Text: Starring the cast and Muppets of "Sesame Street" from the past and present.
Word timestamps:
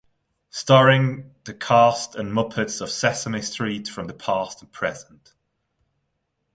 Starring 0.49 1.29
the 1.43 1.53
cast 1.53 2.15
and 2.15 2.33
Muppets 2.33 2.81
of 2.81 2.89
"Sesame 2.89 3.39
Street" 3.43 3.87
from 3.87 4.07
the 4.07 4.15
past 4.15 4.63
and 4.63 4.71
present. 4.71 5.35